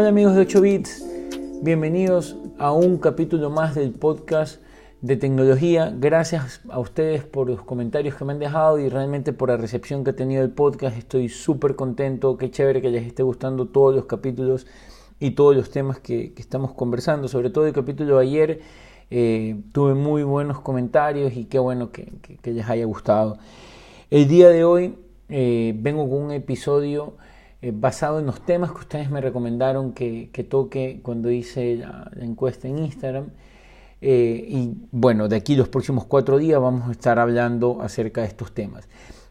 [0.00, 1.04] Hola amigos de 8 bits,
[1.60, 4.62] bienvenidos a un capítulo más del podcast
[5.00, 5.92] de tecnología.
[5.92, 10.04] Gracias a ustedes por los comentarios que me han dejado y realmente por la recepción
[10.04, 10.96] que ha tenido el podcast.
[10.96, 14.68] Estoy súper contento, qué chévere que les esté gustando todos los capítulos
[15.18, 17.26] y todos los temas que, estamos conversando.
[17.26, 18.60] Sobre todo el capítulo de ayer
[19.10, 22.12] eh, tuve muy buenos comentarios y qué bueno que,
[22.44, 23.38] les haya gustado.
[24.10, 24.94] El día de hoy
[25.28, 27.14] eh, vengo con un episodio
[27.60, 32.68] eh, basado en los temas que ustedes me recomendaron que, toque cuando hice la encuesta
[32.68, 33.30] en Instagram.
[34.00, 38.28] Eh, y bueno, de aquí los próximos cuatro días vamos a estar hablando acerca de
[38.28, 38.88] estos temas.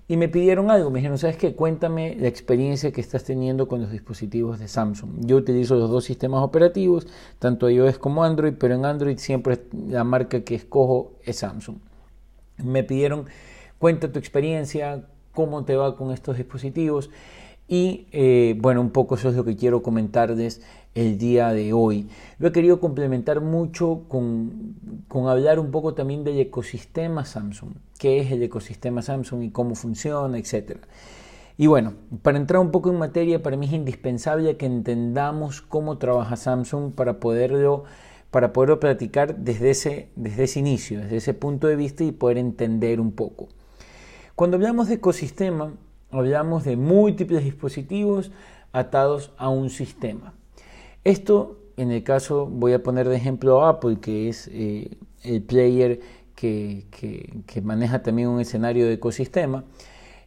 [0.10, 1.54] Y me pidieron algo, me dijeron, ¿sabes qué?
[1.54, 5.26] Cuéntame la experiencia que estás teniendo con los dispositivos de Samsung.
[5.26, 7.08] Yo utilizo los dos sistemas operativos,
[7.40, 9.60] tanto iOS como Android, pero en Android siempre
[9.90, 11.78] la marca que escojo es Samsung.
[12.58, 13.26] Me pidieron,
[13.80, 17.10] cuenta tu experiencia, cómo te va con estos dispositivos.
[17.68, 20.62] Y eh, bueno, un poco eso es lo que quiero comentarles
[20.96, 22.08] el día de hoy.
[22.40, 24.76] Lo he querido complementar mucho con,
[25.08, 29.76] con, hablar un poco también del ecosistema Samsung, qué es el ecosistema Samsung y cómo
[29.76, 30.78] funciona, etc.
[31.58, 35.98] Y bueno, para entrar un poco en materia, para mí es indispensable que entendamos cómo
[35.98, 37.84] trabaja Samsung para poderlo,
[38.32, 42.38] para poderlo platicar desde ese, desde ese inicio, desde ese punto de vista y poder
[42.38, 43.50] entender un poco.
[44.36, 45.74] Cuando hablamos de ecosistema,
[46.18, 48.32] hablamos de múltiples dispositivos
[48.72, 50.34] atados a un sistema.
[51.04, 55.42] Esto, en el caso, voy a poner de ejemplo a Apple, que es eh, el
[55.42, 56.00] player
[56.36, 56.84] que,
[57.64, 59.64] maneja también un escenario de ecosistema.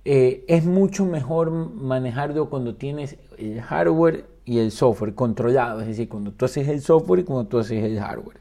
[0.05, 6.08] Eh, es mucho mejor manejarlo cuando tienes el hardware y el software controlado, es decir,
[6.08, 8.41] cuando tú haces el software y cuando tú haces el hardware.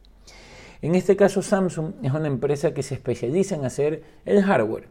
[0.81, 4.87] En este caso, Samsung es una empresa que se especializa en hacer el hardware.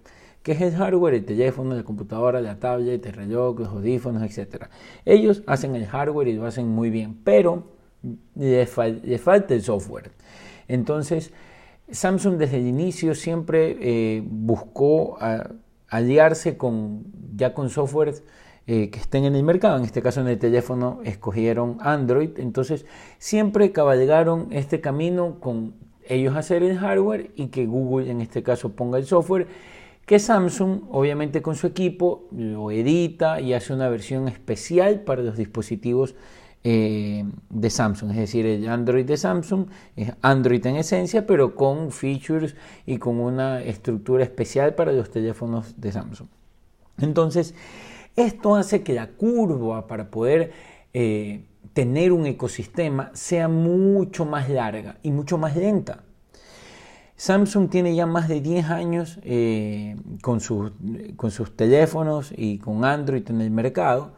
[0.49, 1.13] ¿Qué es el hardware?
[1.13, 4.65] El teléfono, la computadora, la tablet, el reloj, los audífonos, etc.
[5.05, 7.65] Ellos hacen el hardware y lo hacen muy bien, pero
[8.35, 10.11] le, falta el software.
[10.67, 11.35] Entonces,
[11.91, 15.19] Samsung desde el inicio siempre eh, buscó
[15.87, 17.05] aliarse con,
[17.37, 18.15] ya con software
[18.67, 19.77] eh, que estén en el mercado.
[19.77, 22.31] En este caso, en el teléfono escogieron Android.
[22.39, 22.87] Entonces,
[23.19, 25.75] siempre cabalgaron este camino con
[26.09, 29.47] ellos hacer el hardware y que Google en este caso ponga el software
[30.09, 35.37] que Samsung, obviamente con su equipo, lo edita y hace una versión especial para los
[35.37, 36.15] dispositivos
[36.65, 41.93] eh, de Samsung, es decir, el Android de Samsung es Android en esencia, pero con
[41.93, 46.29] features y con una estructura especial para los teléfonos de Samsung.
[47.03, 47.55] Entonces,
[48.17, 50.53] esto hace que la curva para poder
[50.95, 51.45] eh,
[51.75, 56.05] tener un ecosistema sea mucho más larga y mucho más lenta.
[57.19, 60.71] Samsung tiene ya más de 10 años eh, con, sus,
[61.17, 64.13] con sus teléfonos y con Android en el mercado.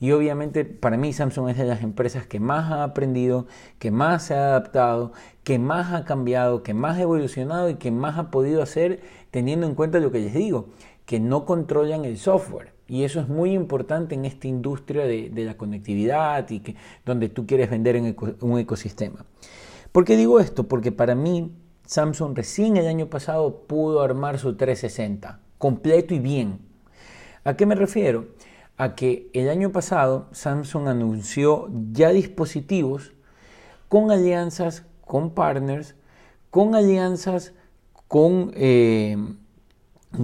[0.00, 3.46] Y obviamente para mí Samsung es de las empresas que más ha aprendido,
[3.78, 5.12] que más se ha adaptado,
[5.44, 9.00] que más ha cambiado, que más ha evolucionado y que más ha podido hacer
[9.30, 10.70] teniendo en cuenta lo que les digo,
[11.04, 12.72] que no controlan el software.
[12.88, 16.74] Y eso es muy importante en esta industria de, la conectividad y que,
[17.04, 19.26] donde tú quieres vender en un ecosistema.
[19.92, 20.68] ¿Por qué digo esto?
[20.68, 21.52] Porque para mí
[21.86, 26.60] Samsung recién el año pasado pudo armar su 360, completo y bien.
[27.44, 28.26] ¿A qué me refiero?
[28.76, 33.12] A que el año pasado Samsung anunció ya dispositivos
[33.88, 35.94] con alianzas con partners,
[36.50, 37.54] con alianzas
[38.08, 39.16] con, eh,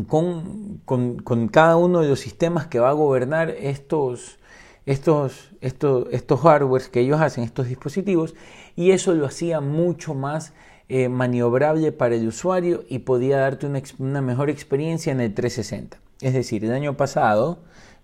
[0.09, 4.39] con, con, cada uno de los sistemas que va a gobernar estos,
[4.87, 8.35] estos, estos, estos hardwares que ellos hacen, estos dispositivos,
[8.77, 10.53] y eso lo hacía mucho más
[10.95, 13.67] eh, maniobrable para el usuario y podía darte
[13.99, 15.97] una, mejor experiencia en el 360.
[16.21, 17.61] Es decir, el año pasado,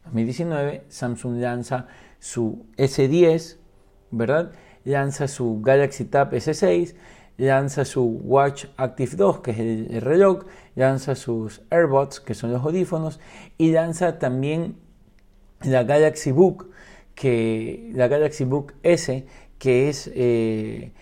[0.06, 1.87] 2019, Samsung lanza
[2.19, 3.59] su S10,
[4.10, 4.53] ¿verdad?
[4.84, 6.94] Lanza su Galaxy Tab S6,
[7.37, 12.65] lanza su Watch Active 2, que es el, reloj, lanza sus AirBots, que son los
[12.65, 13.20] audífonos,
[13.58, 14.76] y lanza también
[15.61, 16.70] la Galaxy Book,
[17.14, 19.26] que, la Galaxy Book S,
[19.58, 20.93] que es eh,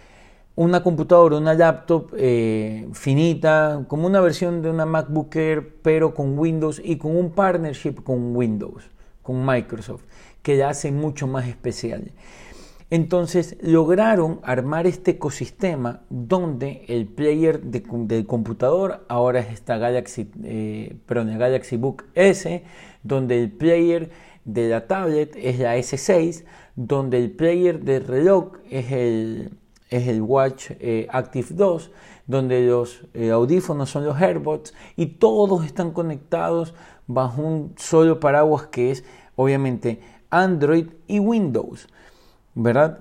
[0.57, 6.39] una computadora, una laptop eh, finita, como una versión de una MacBook Air, pero con
[6.39, 8.85] Windows y con un partnership con Windows,
[9.23, 10.05] con Microsoft,
[10.43, 12.11] que la hace mucho más especial.
[12.89, 20.97] Entonces lograron armar este ecosistema donde el player del computador ahora es esta Galaxy, eh,
[21.05, 22.63] perdón, Galaxy Book S,
[23.03, 24.11] donde el player
[24.45, 26.45] de la tablet es la S6,
[26.77, 29.51] donde el player del reloj es el
[29.91, 31.91] es el Watch eh, Active 2,
[32.27, 36.75] donde los eh, audífonos son los AirBots y todos están conectados
[37.07, 39.05] bajo un solo paraguas que es
[39.37, 40.01] obviamente
[40.31, 41.89] Android y Windows.
[42.59, 43.01] ¿verdad?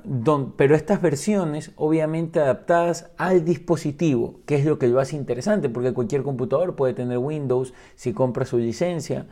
[0.57, 5.93] pero estas versiones obviamente adaptadas al dispositivo, que es lo que lo hace interesante, porque
[5.93, 9.27] cualquier computador puede tener Windows si compra su licencia,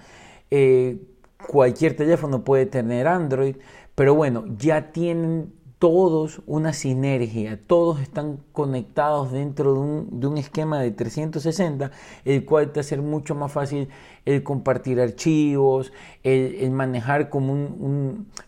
[0.49, 0.97] eh,
[1.45, 3.57] cualquier teléfono puede tener Android,
[3.95, 5.51] pero bueno, ya tienen
[5.83, 11.91] todos una sinergia, todos están conectados dentro de un, esquema de 360,
[12.23, 13.89] el cual te hace mucho más fácil
[14.23, 15.91] el compartir archivos,
[16.23, 17.51] el, manejar como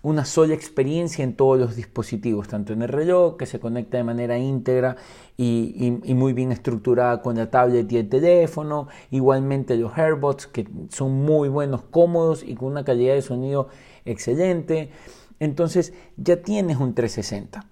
[0.01, 4.05] una sola experiencia en todos los dispositivos, tanto en el reloj, que se conecta de
[4.05, 4.95] manera íntegra
[5.35, 10.69] y, y muy bien estructurada con la tablet y el teléfono, igualmente los AirBots, que
[10.87, 13.67] son muy buenos, cómodos y con una calidad de sonido
[14.05, 14.91] excelente
[15.39, 17.65] entonces ya tienes un 360.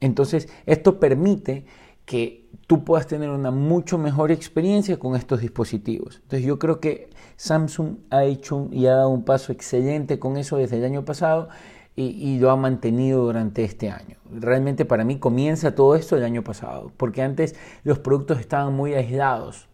[0.00, 1.64] Entonces esto permite
[2.04, 6.16] que tú puedas tener una mucho mejor experiencia con estos dispositivos.
[6.16, 10.56] Entonces yo creo que Samsung ha hecho y ha dado un paso excelente con eso
[10.56, 11.48] desde el año pasado
[11.96, 14.16] y, lo ha mantenido durante este año.
[14.32, 18.94] Realmente para mí comienza todo esto el año pasado, porque antes los productos estaban muy
[18.94, 19.68] aislados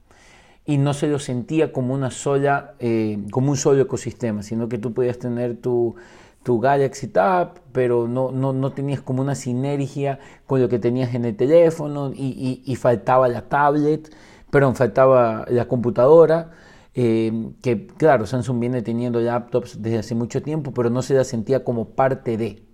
[0.66, 4.76] y no se los sentía como una sola, eh, como un solo ecosistema, sino que
[4.76, 5.96] tú podías tener tu
[6.42, 11.24] tu Galaxy Tab, pero no, no, tenías como una sinergia con lo que tenías en
[11.24, 14.10] el teléfono y, faltaba la tablet,
[14.50, 16.52] pero faltaba la computadora.
[16.92, 21.24] Eh, que claro, Samsung viene teniendo laptops desde hace mucho tiempo, pero no se la
[21.24, 22.64] sentía como parte de.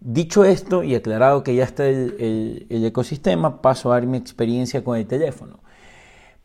[0.00, 4.98] Dicho esto y aclarado que ya está el, ecosistema, paso a dar mi experiencia con
[4.98, 5.60] el teléfono.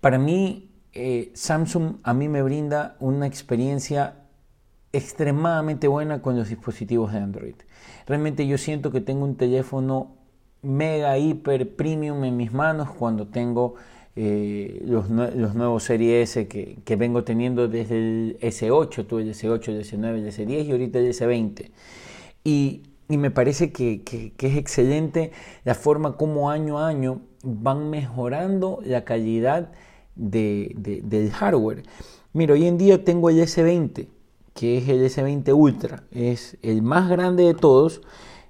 [0.02, 4.16] Para mí, eh, Samsung a mí me brinda una experiencia
[4.92, 7.56] extremadamente buena con los dispositivos de Android.
[8.08, 10.16] Realmente yo siento que tengo un teléfono
[10.62, 13.76] mega, hiper, premium en mis manos cuando tengo
[14.16, 19.82] eh, los, nuevos Series S que, vengo teniendo desde el S8, tuve el S8, el
[19.84, 21.70] S9, el S10 y ahorita el S20.
[22.44, 24.04] Y, me parece que,
[24.38, 25.32] es excelente
[25.64, 29.72] la forma como año a año van mejorando la calidad
[30.16, 31.84] del hardware.
[32.34, 34.08] Mira, hoy en día tengo el S20
[34.60, 36.04] que es el S20 Ultra.
[36.12, 38.02] Es el más grande de todos,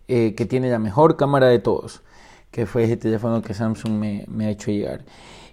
[0.08, 2.02] eh, que tiene la mejor cámara de todos,
[2.50, 5.06] que fue ese teléfono que Samsung me, ha hecho llegar.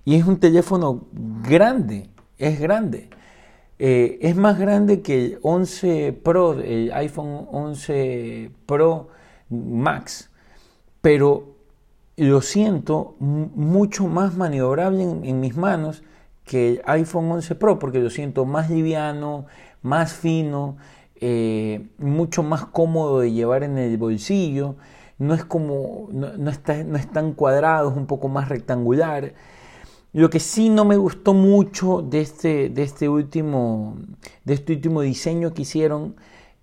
[0.06, 2.08] Y es un teléfono grande,
[2.38, 3.10] es grande.
[3.78, 9.08] Eh, es más grande que el 11 Pro, el iPhone 11 Pro
[9.50, 10.30] Max,
[11.02, 11.54] pero
[12.16, 16.02] lo siento mucho más maniobrable en mis manos
[16.46, 19.46] que el iPhone 11 Pro, porque lo siento más liviano,
[19.86, 20.76] más fino,
[21.20, 24.76] eh, mucho más cómodo de llevar en el bolsillo,
[25.18, 29.34] no es como, no, está, no es tan cuadrado, es un poco más rectangular.
[30.12, 33.96] Lo que sí no me gustó mucho de este, de este, último,
[34.44, 36.16] de este último diseño que hicieron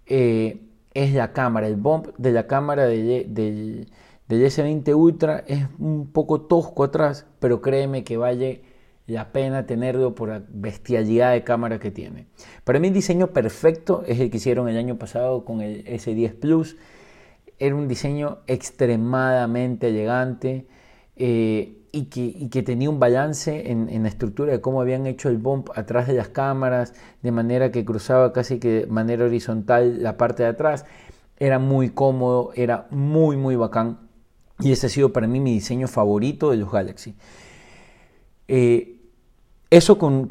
[0.05, 0.61] eh,
[0.93, 1.67] es la cámara.
[1.67, 3.89] El bump de la cámara del, del,
[4.27, 8.72] del S20 Ultra es un poco tosco atrás, pero créeme que vale
[9.07, 12.27] la pena tenerlo por la bestialidad de cámara que tiene.
[12.63, 16.39] Para mí el diseño perfecto es el que hicieron el año pasado con el S10
[16.39, 16.77] Plus.
[17.59, 20.65] Era un diseño extremadamente elegante
[21.15, 22.05] eh, y,
[22.49, 26.13] que, tenía un balance en, la estructura de cómo habían hecho el bump atrás de
[26.13, 30.85] las cámaras, de manera que cruzaba casi que de manera horizontal la parte de atrás.
[31.37, 33.99] Era muy cómodo, era muy muy bacán
[34.59, 37.15] y ese ha sido para mí mi diseño favorito de los Galaxy.
[38.47, 38.92] Eh,
[39.73, 40.27] eso con,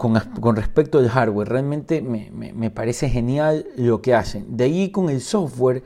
[0.55, 4.57] respecto al hardware, realmente me, parece genial lo que hacen.
[4.57, 5.83] De ahí con el software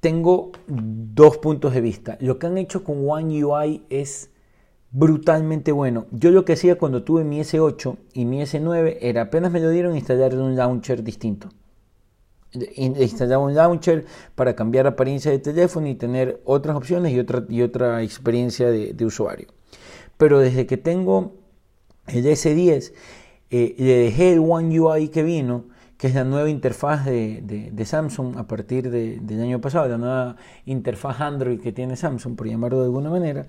[0.00, 2.16] tengo dos puntos de vista.
[2.20, 4.30] Lo que han hecho con One UI es
[4.92, 6.06] brutalmente bueno.
[6.10, 9.68] Yo lo que hacía cuando tuve mi S8 y mi S9 era apenas me lo
[9.68, 11.50] dieron instalar un launcher distinto.
[12.76, 17.60] Instalaba un launcher para cambiar apariencia de teléfono y tener otras opciones y otra, y
[17.60, 19.48] otra experiencia de usuario.
[20.16, 21.45] Pero desde que tengo
[22.08, 22.92] el S10,
[23.50, 25.64] eh, le dejé el One UI que vino,
[25.96, 30.36] que es la nueva interfaz de, Samsung a partir del año pasado, la nueva
[30.66, 33.46] interfaz Android que tiene Samsung, por llamarlo de alguna manera,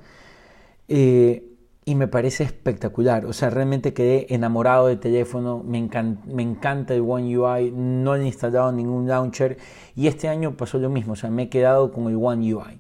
[0.87, 1.43] eh,
[1.83, 3.25] y me parece espectacular.
[3.25, 5.89] O sea, realmente quedé enamorado del teléfono, me,
[6.25, 9.57] me encanta el One UI, no he instalado ningún launcher,
[9.95, 12.79] y este año pasó lo mismo, o sea, me he quedado con el One UI.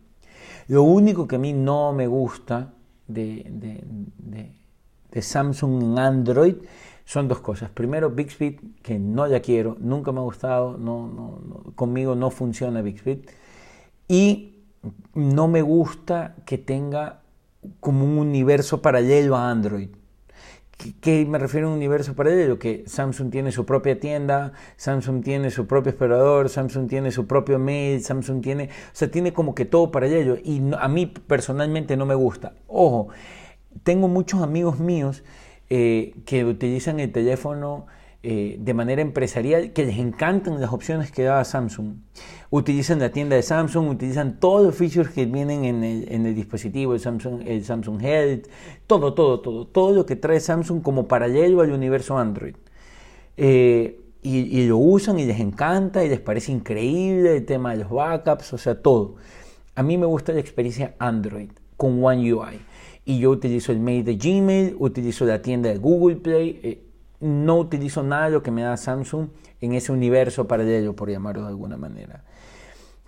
[0.67, 2.73] Lo único que a mí no me gusta
[3.07, 4.51] de de
[5.13, 6.55] Samsung en Android
[7.05, 7.69] son dos cosas.
[7.69, 12.81] Primero, Bixby, que no la quiero, nunca me ha gustado, no, no, conmigo no funciona
[12.81, 13.23] Bixby.
[14.07, 14.57] Y
[15.13, 17.21] no me gusta que tenga
[17.79, 19.89] como un universo paralelo a Android.
[21.01, 22.59] ¿Qué me refiero a un universo paralelo?
[22.59, 27.57] Que Samsung tiene su propia tienda, Samsung tiene su propio operador, Samsung tiene su propio
[27.57, 32.05] mail, Samsung tiene, o sea, tiene como que todo paralelo y a mí personalmente no
[32.05, 32.53] me gusta.
[32.67, 33.07] Ojo,
[33.83, 35.23] tengo muchos amigos míos
[35.69, 37.85] eh, que utilizan el teléfono
[38.23, 41.95] eh, de manera empresarial, que les encantan las opciones que da Samsung.
[42.49, 46.99] Utilizan la tienda de Samsung, utilizan todos los features que vienen en el, dispositivo, el
[46.99, 48.47] Samsung, el Samsung Health,
[48.87, 52.55] todo, todo, todo, todo lo que trae Samsung como paralelo al universo Android.
[53.37, 57.89] Eh, y, lo usan y les encanta y les parece increíble el tema de los
[57.89, 59.15] backups, o sea, todo.
[59.75, 62.59] A mí me gusta la experiencia Android con One UI.
[63.09, 66.59] Y yo utilizo el mail de Gmail, utilizo la tienda de Google Play.
[66.61, 66.83] Eh,
[67.21, 69.29] no utilizo nada de lo que me da Samsung
[69.61, 72.25] en ese universo paralelo, por llamarlo de alguna manera.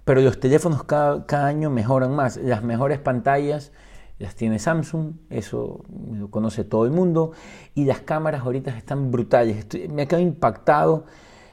[0.06, 2.38] Pero los teléfonos cada, año mejoran más.
[2.38, 3.74] Las mejores pantallas
[4.20, 7.34] las tiene Samsung, eso lo conoce todo el mundo.
[7.76, 9.68] Y las cámaras ahorita están brutales.
[9.90, 11.04] me ha quedado impactado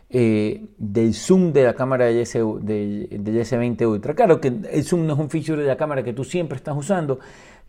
[0.08, 4.14] eh, del zoom de la cámara del, S, del, S20 Ultra.
[4.14, 6.76] Claro que el zoom no es un feature de la cámara que tú siempre estás
[6.76, 7.18] usando,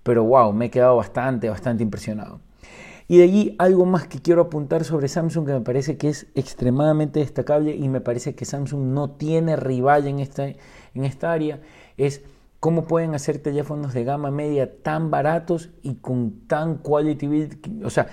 [0.03, 2.39] pero wow, me he quedado bastante, bastante impresionado.
[3.07, 6.27] Y de allí algo más que quiero apuntar sobre Samsung que me parece que es
[6.35, 11.61] extremadamente destacable y me parece que Samsung no tiene rival en esta, en esta área
[11.95, 12.21] es
[12.59, 17.85] cómo pueden hacer teléfonos de gama media tan baratos y con tan quality build.
[17.85, 18.07] O sea,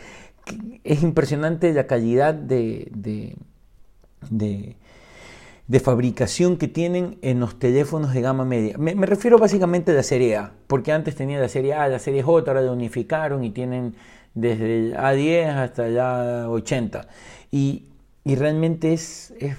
[0.84, 3.36] es impresionante la calidad de, de,
[4.30, 4.76] de,
[5.80, 8.76] fabricación que tienen en los teléfonos de gama media.
[8.78, 12.22] Me, refiero básicamente a la serie A, porque antes tenía la serie A, la serie
[12.22, 13.94] J, ahora la unificaron y tienen
[14.34, 17.06] desde el A10 hasta el A80.
[17.50, 17.86] Y,
[18.24, 19.56] realmente es, es,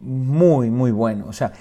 [0.00, 1.26] muy, muy bueno.
[1.28, 1.52] O sea,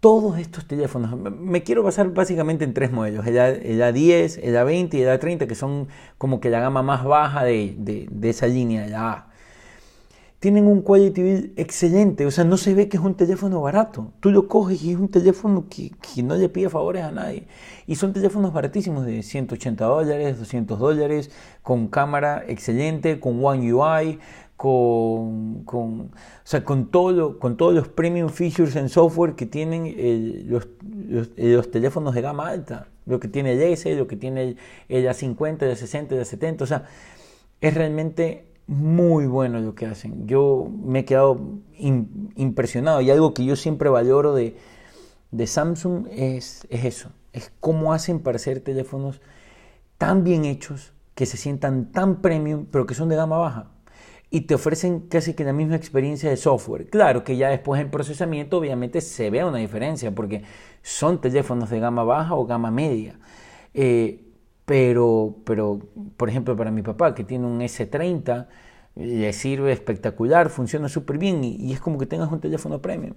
[0.00, 3.38] todos estos teléfonos, me quiero basar básicamente en tres modelos, el,
[3.82, 7.44] A, 10 el A20 y el A30, que son como que la gama más baja
[7.44, 9.35] de, de esa línea, la A
[10.46, 14.12] tienen un quality build excelente, o sea, no se ve que es un teléfono barato.
[14.20, 15.90] Tú lo coges y es un teléfono que,
[16.22, 17.48] no le pide favores a nadie.
[17.88, 24.20] Y son teléfonos baratísimos de 180 dólares, 200 dólares, con cámara excelente, con One UI,
[24.56, 26.10] con, con, o
[26.44, 30.68] sea, con, todo, con todos los premium features en software que tienen los,
[31.36, 32.86] los, teléfonos de gama alta.
[33.04, 36.62] Lo que tiene el S, lo que tiene el, el A50, el A60, el A70,
[36.62, 36.84] o sea,
[37.60, 40.26] es realmente muy bueno lo que hacen.
[40.26, 41.40] Yo me he quedado
[41.78, 44.56] impresionado y algo que yo siempre valoro de,
[45.30, 49.20] de Samsung es, es, eso, es cómo hacen para hacer teléfonos
[49.98, 53.70] tan bien hechos, que se sientan tan premium, pero que son de gama baja.
[54.28, 56.90] Y te ofrecen casi que la misma experiencia de software.
[56.90, 60.42] Claro que ya después en procesamiento obviamente se ve una diferencia, porque
[60.82, 63.18] son teléfonos de gama baja o gama media.
[63.72, 64.25] Eh,
[64.66, 65.80] pero, pero,
[66.16, 68.48] por ejemplo, para mi papá, que tiene un S30,
[68.96, 73.14] le sirve espectacular, funciona súper bien y, es como que tengas un teléfono premium.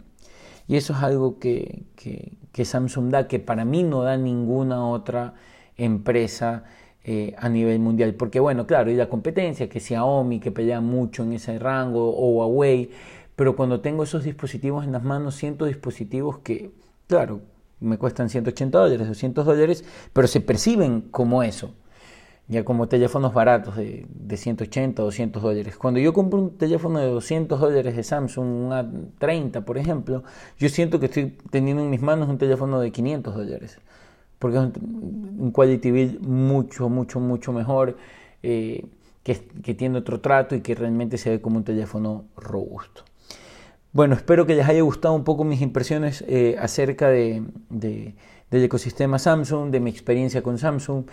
[0.68, 5.34] Y eso es algo que, que, Samsung da, que para mí no da ninguna otra
[5.78, 6.66] empresa
[7.04, 8.14] eh, a nivel mundial.
[8.14, 12.30] Porque bueno, claro, y la competencia, que Xiaomi, que pelea mucho en ese rango, o
[12.38, 12.92] Huawei,
[13.36, 16.72] pero cuando tengo esos dispositivos en las manos, siento dispositivos que,
[17.08, 17.42] claro,
[17.80, 21.74] me cuestan 180 dólares, 200 dólares, pero se perciben como eso,
[22.48, 25.78] ya como teléfonos baratos de, de 180, 200 dólares.
[25.78, 30.24] Cuando yo compro un teléfono de 200 dólares de Samsung, un A30 por ejemplo,
[30.58, 33.80] yo siento que estoy teniendo en mis manos un teléfono de 500 dólares,
[34.40, 37.98] porque es un, quality build mucho, mucho, mucho mejor,
[38.44, 38.86] eh,
[39.24, 43.04] que tiene otro trato y que realmente se ve como un teléfono robusto.
[43.92, 49.18] Bueno, espero que les haya gustado un poco mis impresiones eh, acerca de, del ecosistema
[49.18, 51.06] Samsung, de mi experiencia con Samsung.